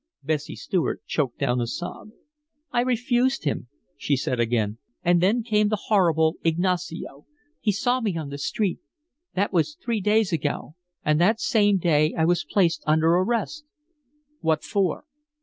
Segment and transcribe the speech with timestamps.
[0.23, 2.09] Bessie Stuart choked down a sob.
[2.71, 4.79] "I refused him," she said again.
[5.03, 7.27] "And then came the horrible Ignacio.
[7.59, 8.79] He saw me on the street.
[9.35, 10.73] That was three days ago;
[11.05, 13.63] and that same day I was placed under arrest."
[14.39, 15.05] "What for?"